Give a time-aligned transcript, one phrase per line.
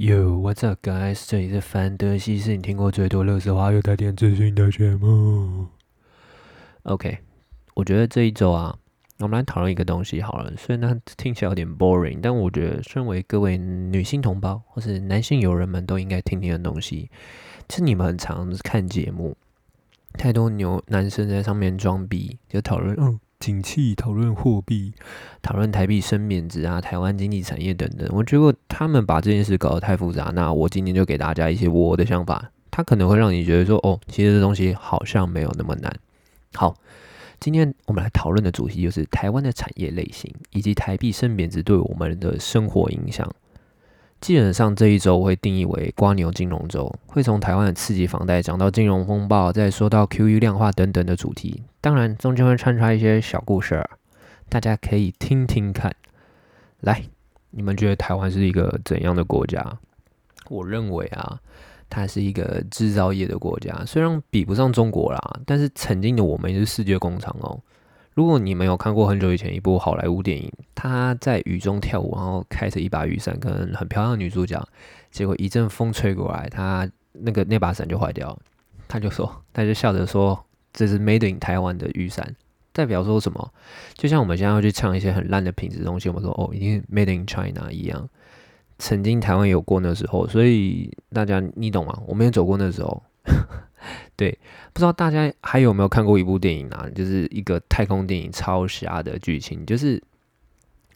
[0.00, 1.28] Yo, what's up, guys？
[1.28, 5.66] 这里是范德西，是你听过最多乐色话又带点资讯的节目。
[6.84, 7.18] OK，
[7.74, 8.78] 我觉得这一周啊，
[9.18, 10.52] 我们来讨论一个东西好了。
[10.56, 17.10] 虽然它听起来有点 boring，但我觉得身为各位女性同胞或是男性友人们都应该听听的东西，
[17.66, 19.36] 就是你们很常看节目，
[20.12, 23.18] 太多牛男生在上面装逼，就讨论嗯。
[23.40, 24.92] 景气讨论货币，
[25.42, 28.08] 讨论台币升贬值啊，台湾经济产业等等。
[28.12, 30.32] 我觉得他们把这件事搞得太复杂。
[30.34, 35.94] 那我今天就给大家一些我的想法，它可能会让你觉得说，哦，其实这东西好像没有那么难。
[36.54, 36.74] 好，
[37.38, 43.30] 今天我们来讨论的主题就是台湾的产业类型以及台币升贬值对我们的生活影响。
[44.20, 51.62] 基本上这一周我会定义为瓜牛金融周，会从台湾的刺激房贷讲到金融风暴，再说到 QE 量化等等的主题。
[51.80, 53.88] 当然中间会穿插一些小故事，
[54.48, 55.94] 大家可以听听看。
[56.80, 57.04] 来，
[57.50, 59.78] 你们觉得台湾是一个怎样的国家？
[60.48, 61.38] 我认为啊，
[61.88, 67.60] 它是一个制造业的国家，虽然比不上中国啦，但是曾经的我们也是世界工厂哦。
[68.18, 74.60] 如果你没有看过很久以前一部好莱坞电影，他在雨中跳舞，然后开着一把雨伞跟很漂亮的女主角，
[75.12, 78.38] 结果一阵风吹过来，他那个那把伞就坏掉了。
[78.88, 82.34] 他就说，他就笑着说：“这是 Made in 台湾的雨伞，
[82.72, 83.52] 代表说什么？
[83.94, 88.08] 就像我们现在要去唱一些很烂的品质东西，我们说哦，已经 Made in China 一样。
[88.80, 91.96] 曾经台湾有过那时候，所以大家你懂吗？
[92.04, 93.00] 我们也走过那时候。”
[94.18, 94.36] 对，
[94.72, 96.88] 不知道大家还有没有看过一部电影啊？
[96.92, 100.02] 就是一个太空电影，超瞎的剧情，就是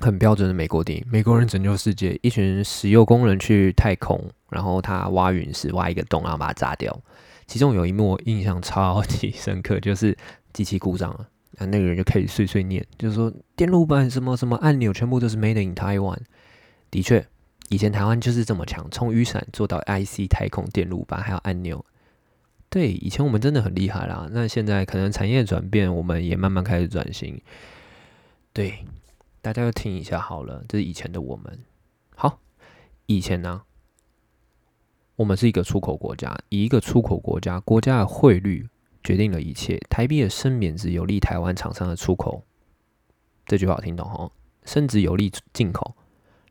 [0.00, 1.06] 很标准的美国电影。
[1.08, 7.00] 美国人拯救世界，一群石油工人去太空，然后他挖陨石，挖一个洞，然后把它炸掉。
[7.46, 10.18] 其中有一幕印象超级深刻，就是
[10.52, 11.28] 机器故障了，
[11.58, 16.18] 那那个人就可以碎碎念，就是说电路板什么什么按钮全部都是 Made in Taiwan。
[16.90, 17.24] 的确，
[17.68, 21.84] 以前台湾就是这么强，从雨伞做到 IC 太空电路板，还有按钮。
[22.72, 24.26] 对，以前我们真的很厉害啦。
[24.30, 27.38] 那现在可能产业转变，我们也慢慢开始转型。
[28.54, 28.86] 对，
[29.42, 31.58] 大家要听一下好了，这是以前的我们。
[32.16, 32.40] 好，
[33.04, 33.64] 以前呢，
[35.16, 38.66] 我们是一个出口国家，以一个出口国家，国家的汇率
[39.04, 39.76] 决定了一切。
[39.90, 42.42] 台币的升贬值有利台湾厂商的出口，
[43.44, 44.30] 这句话听懂哈？
[44.64, 45.94] 升值有利进口，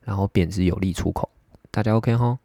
[0.02, 1.28] 然后贬值有利出口，
[1.72, 2.38] 大家 OK 哈？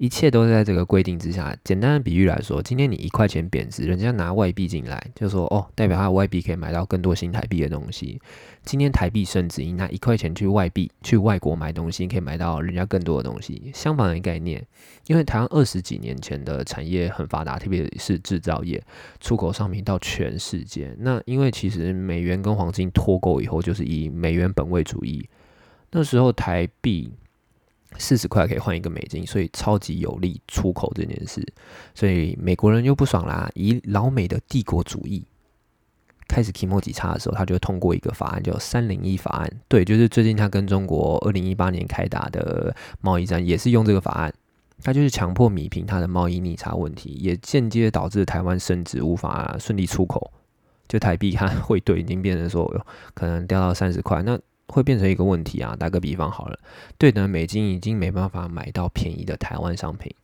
[0.00, 1.54] 一切都是在这个规定之下。
[1.62, 8.18] 简单的比喻来说，今天你一块钱贬值，人家拿外币进来，就说哦，代表他外币可以买到更多新台币的东西。
[8.64, 13.70] 今天台币升值，你拿一块钱去外币去外国买东西，可以买到人家更多的东西。
[13.74, 14.66] 相反的概念，
[15.06, 18.82] 因为台湾二十几年前的产业很发达，特别是制造业，
[19.20, 20.96] 出口商品到全世界。
[21.00, 25.28] 那因为其实美元跟黄金脱钩以后，就是以美元本位主义，
[25.90, 27.12] 那时候台币。
[27.98, 31.44] 四十块可以换一个美金，所以超级有利出口这件事。
[31.94, 35.24] 所以美国人又不爽啦，以老美的帝国主义
[36.28, 39.50] 开始提莫几差的时候，他就通过一个法案，叫三零一法案。
[39.68, 44.32] 对，就是最近他跟中国二零一八年开打的贸易战，也是用这个法案。
[44.82, 50.32] 他就是强迫米平他的贸易逆差问题，也间接导致台湾升值无法顺利出口。
[50.88, 54.38] 就台币看汇兑已经变成说，可能掉到三十块，那。
[54.70, 55.74] 会变成一个问题啊！
[55.78, 56.58] 打个比方好了，
[56.96, 60.14] 对等美金已经没办法买到便宜的台湾商品。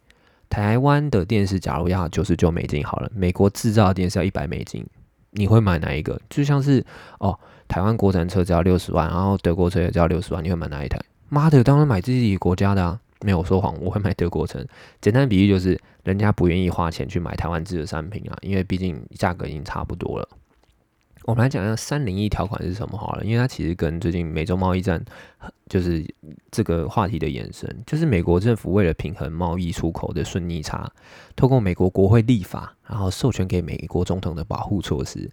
[0.49, 4.87] 台湾的电视假如要九十九美金好了，美国制造的电视要一百美金，
[5.33, 6.21] 你会买哪一个？
[6.31, 6.85] 就像是
[7.19, 7.37] 哦，
[7.67, 10.99] 台湾国产车只要六十万，然后德国车也只要六十万，你会买哪一台？
[11.29, 13.01] 妈的，当然买自己国家的啊！
[13.23, 14.65] 没有说谎，我会买德国车。
[15.01, 20.29] 简单比喻就是，人家不愿意花钱去买台湾制的商品啊，因为毕竟价格已经差不多了。
[21.27, 25.05] 我们来讲一下三零一条款是什么好了，因为它其实跟最近美洲贸易战
[25.69, 26.07] 就是
[26.53, 30.89] 这个话题的延伸，就是美国政府为了平衡贸易出口的顺逆差，
[31.35, 35.29] 透过美国国会立法，然后授权给美国总统的保护措施，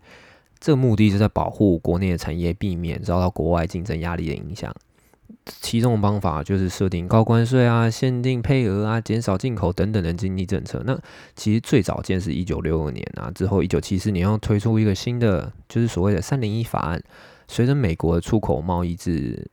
[0.59, 4.75] 这个目的是在保护国内的产业，避免遭到国外竞争压力的影响。
[5.45, 10.81] 其中的方法就是设定高关税啊、限定配额啊、减少进口等等的经济政策。
[10.85, 10.97] 那
[11.35, 17.03] 其实最早见是一九六二年啊，之后一九七四年又推出一个新的，就是所谓的三零一法案。
[17.47, 19.51] 随着美国的出口贸易制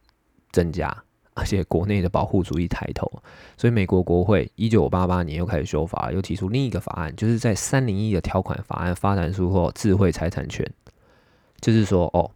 [0.52, 0.96] 增加，
[1.34, 3.10] 而且国内的保护主义抬头，
[3.56, 10.64] 所以美国国会一九八八年又开始修法，又提出另一个法案，就是在三零一的条款法案发展出后智慧财产权，
[11.60, 12.30] 就是说哦。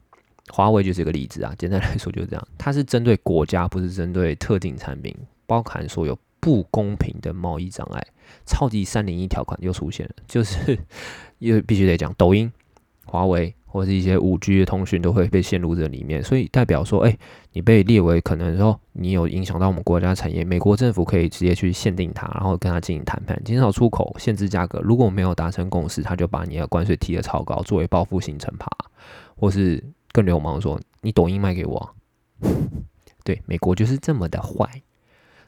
[0.49, 8.07] 华为就是一个例子啊，简单来说就是这样，它是针对国家，不是针对特定产品，包含所有不公平的贸易障碍。
[8.47, 10.79] 超级三零一条款又出现了， 就是
[11.39, 12.51] 又必须得讲抖音，
[13.05, 17.19] 华为或是一些五 G 的通讯都会被陷入这里面，所以代表说，哎，
[17.53, 24.81] 你被列为可能说你有影响到我们国家产业，美国政府可以直接去限定它，然后跟它进行谈判，减少出口，限制价格。
[24.81, 28.69] 如果没有达成共识，他就把你的关税提得超高，作为报复性惩罚，
[29.37, 29.83] 或是
[30.15, 31.95] 更流氓说，你抖音卖给我。
[33.25, 34.81] 对，美国就是这么的坏。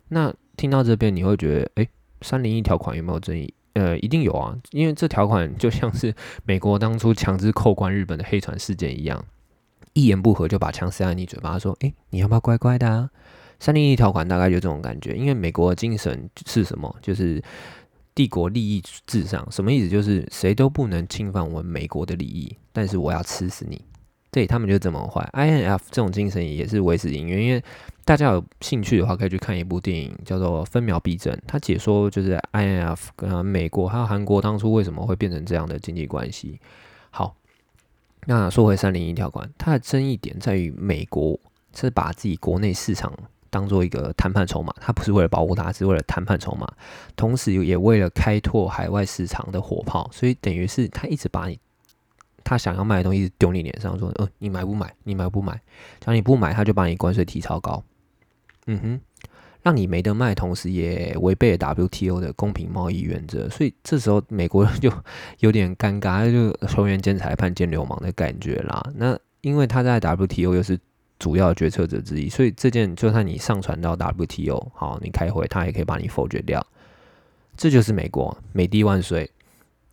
[0.09, 1.89] 那听到这边，你会觉得，哎，
[2.23, 3.55] 三零一条款有没有争议？
[3.75, 6.13] 呃，一定有啊，因为这条款就像是
[6.45, 9.25] 美国当初强制扣关日本的黑船事件一样，
[9.93, 12.89] 一言不合就把枪塞在你嘴巴，说，哎，你要不要乖乖的？
[12.89, 13.11] 啊？
[13.61, 16.93] 三零一条款大概就这种感觉，因为美国的精神是什么？
[17.03, 17.43] 就是
[18.15, 19.89] 帝国利益至上，什么意思？
[19.89, 23.81] 就是谁都不能侵犯我们美国的利益，但是我要吃死你。
[24.37, 27.43] 对他们就这么坏，INF 这种精神也是维持因缘。
[27.43, 27.65] 因为
[28.05, 36.61] 大家有兴趣的话，可以去看一部电影，叫做《分秒必争》，它解说就是 INF 跟美国还有韩国当初为什么会变成这样的经济关系。
[37.09, 37.35] 好，
[38.27, 41.41] 那说回三零一条款，它的争议点在于美国
[41.75, 43.11] 是把自己国内市场
[43.49, 46.71] 当做一个谈判筹码，它不是为了保护它，是为了谈判筹码，
[47.17, 51.59] 同时也为了开拓海外市场的火炮，所以等于是他一直把你。
[52.49, 54.95] 他想要卖的东西丢你脸上，说：“呃，你买不买？
[55.03, 55.53] 你买不买？
[55.99, 57.83] 假如你不买，他就把你关税提超高。
[58.69, 59.01] 嗯哼，
[59.65, 63.51] 让你没得卖，同时也违背了 WTO 的公平贸易原则。
[63.51, 64.93] 所以这时候美国就
[65.41, 68.81] 有点尴尬，就球员兼裁判兼流氓的感觉啦。
[68.95, 70.79] 那因为他在 WTO 又是
[71.19, 76.65] 主要决策者之一，所以这件就算你上传到 WTO，好，你开会，他也可以把你否决掉。
[77.57, 79.29] 这就是美国，美帝万岁。”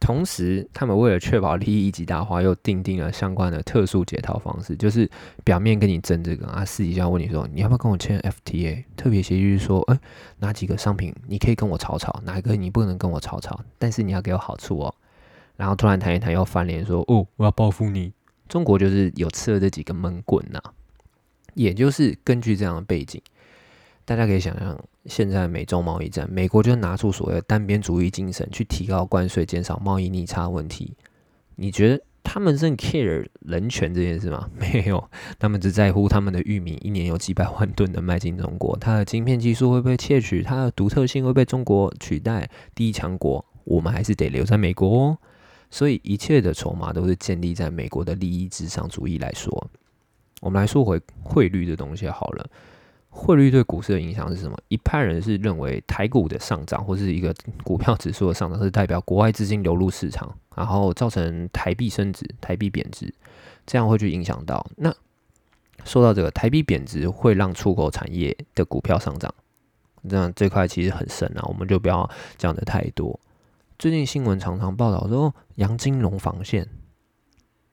[0.06, 5.10] 同时，他们为了确保利益极大化，又订定了相关的特殊解套方式，就是
[5.46, 9.58] 表面跟你争这个啊，私底下问你说，你要不要跟我签 FTA 特别协议？
[9.58, 9.98] 说，哎，
[10.40, 13.58] 哪几个商品你可以跟我吵吵，哪一个你不能跟我吵吵？
[13.80, 14.94] 但是你要给我好处哦。
[15.56, 18.12] 然后突然谈一谈，又翻脸说，哦，我要报复你。
[18.50, 20.60] 中国就是有吃了这几个闷棍呐，
[21.54, 23.22] 也就是根据这样的背景。
[24.06, 30.94] 大家可以想象，现在美中贸易战，美国就拿出所谓的单边主义精神去提高关税，减少贸易逆差问题。
[31.56, 34.50] 你觉得他们真 care 人权这件事吗？
[34.60, 35.10] 没有，
[35.40, 42.50] 他们只在乎他们的玉米一年有几百万吨的卖进中国，它的晶片技术会被窃取，它的独特性会被中国取代。
[42.76, 45.18] 第一强国，我们还是得留在美国哦。
[45.70, 48.88] 所以一切的筹码都是建立在美国的利益至上。
[48.90, 49.70] 主义来说，
[50.42, 52.50] 我们来说回汇率的东西好了。
[53.16, 54.58] 汇率对股市的影响是什么？
[54.70, 57.34] 一派人是认为台股的上涨或是一个
[57.64, 63.14] 股票指数的上涨是代表国外资金流入市场，然后造成台币升值、台币贬值，
[63.68, 64.66] 这样会去影响到。
[64.76, 64.94] 那
[65.86, 69.34] 说到这个台币贬值会让出口产业的股票上涨，
[70.02, 73.18] 那这块其实很深啊，我们就不要讲的太多。
[73.78, 76.68] 最近新闻常常报道说杨金龙防线，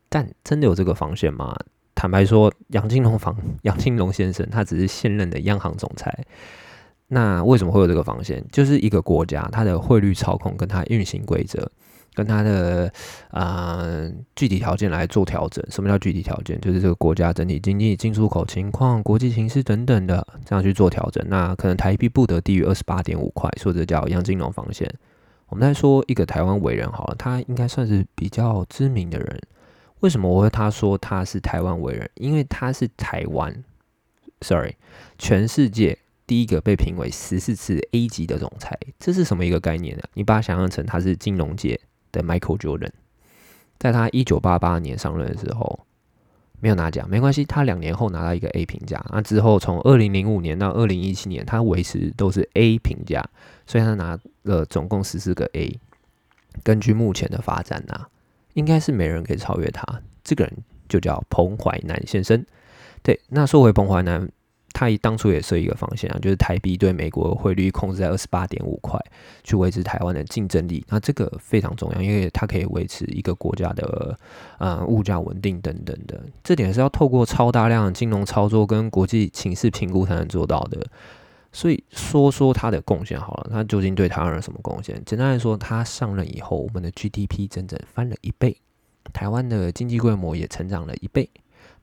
[0.09, 1.57] 但真的有这个防线吗？
[2.01, 6.25] 坦白说，杨金龙房杨金龙先生他只是现任的央行总裁。
[7.09, 8.43] 那为什么会有这个防线？
[8.51, 11.71] 就是一个国家它的汇率操控跟它运行规则，
[12.15, 12.91] 跟它的
[13.33, 15.63] 呃具体条件来做调整。
[15.69, 16.59] 什么叫具体条件？
[16.63, 21.23] 就是这个国家整体经济进出口情况、国际形势等等的，这样去做调整。
[21.29, 24.91] 那可能台币不得低于二十八点五块，或者叫杨金龙防线。
[25.49, 29.39] 我们再说一个台湾伟人好了，他应该算是比较知名的人。
[30.01, 32.11] 为什么我会他说他是台湾伟人？
[32.15, 33.65] 因为他是台湾
[34.41, 34.77] ，sorry，
[35.19, 40.03] 全世界第一个被评为十四次 A 级的总裁，这是什么一个概念呢？
[40.15, 41.79] 你把它想象成他是金融界
[42.13, 42.93] 的 Michael Jordan，
[43.79, 45.81] 在他一九八八年上任的时候
[46.61, 53.23] 没有拿奖，没关系，他两年后拿到一个 A 评价，那之后从二零零五年到二零一七年，他维持都是 A 评价，
[53.67, 55.79] 所以他拿了总共十四个 A。
[56.63, 58.07] 根据目前的发展呢？
[58.55, 59.85] 应该是没人可以超越他。
[60.23, 60.53] 这个人
[60.89, 62.45] 就叫彭淮南先生。
[63.03, 64.31] 对，那说回彭淮南，
[64.73, 69.01] 他当初也设一个方向啊，就是台币对美国汇率控制在二十八点五块，
[69.43, 70.85] 去维持台湾的竞争力。
[70.89, 74.19] 那这个非常重要，因为它可以维持一个国家的
[74.59, 76.21] 呃物价稳定等等的。
[76.45, 80.87] 这点是要透过超大量的金融操作跟国际情势评估才能做到的。
[81.53, 85.03] 所以说说他的贡献好了，他究竟对台湾有什么贡献？
[85.05, 88.57] 简单来说，他上任以后，我们的 GDP 整整翻了一倍，
[89.13, 91.29] 台湾的经济规模也成长了一倍，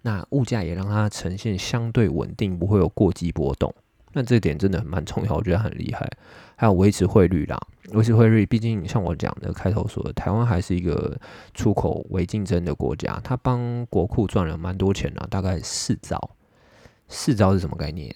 [0.02, 3.74] 那物价也让它呈现相对稳定，不会有过激波动。
[4.14, 6.10] 那这点真的蛮重要，我觉得很厉害。
[6.56, 7.60] 还有维持汇率啦，
[7.92, 11.20] 维持汇率，毕竟像我讲的开头说的，台湾还是一个
[11.54, 16.32] 出口为竞争的国家，他帮国库赚了蛮多钱啊，大概四兆。
[17.10, 18.16] 四兆是什么概念？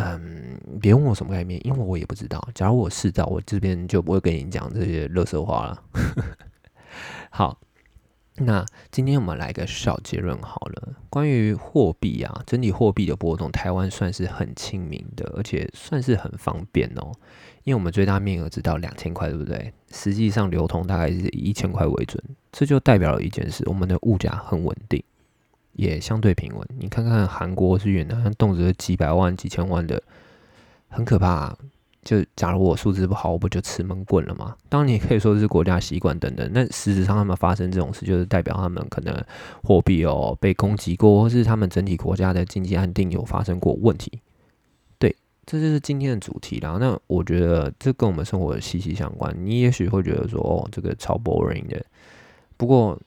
[0.00, 2.40] 嗯，别问我什么概念，因为我也不知道。
[2.54, 5.82] 假如我是道，我这边就不会跟你讲这些乐色话了。
[7.30, 7.60] 好，
[8.36, 17.12] 那今天我们来个小结论好了，关于货币啊，整体货币的波动，台湾算是很亲民的，而且算是很方便哦。
[17.64, 19.72] 因为我们最大面额只到两千块，对不对？
[19.92, 25.02] 实际上流通大概是以一千块为准，这就代表了一件事：我们的物价很稳定，
[25.72, 26.68] 也相对平稳。
[26.78, 30.02] 你看看韩国是越南，动辄几百万、几千万的，
[30.88, 31.56] 很可怕。
[32.02, 34.56] 就假如我素质不好，我不就吃闷棍了吗？
[34.70, 36.50] 当然，你可以说是国家习惯等等。
[36.50, 39.14] 那实质上，他们发生这种事，就是代表他们可能
[39.62, 44.10] 货币哦被攻击过，或是他们整体国家的经济安定有发生过问题。
[44.98, 46.78] 对，这就是今天的主题啦。
[46.80, 49.36] 那我觉得这跟我们生活息息相关。
[49.38, 51.84] 你也许会觉得说，哦，这个超 boring 的。
[52.56, 52.98] 不过，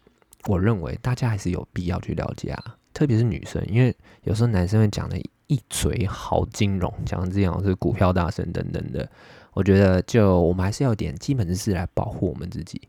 [0.48, 5.18] 我认为大家还是有必要去了解啊，特别是女生，因为有时候男生会讲的。
[5.48, 9.08] 一嘴好金融，讲这样是股票大神等等的，
[9.54, 12.82] 我觉得就我们还是要点基本知识来保护我们自己。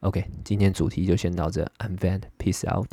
[0.00, 2.90] OK，今天主题就先到这，I'm Van，peace out。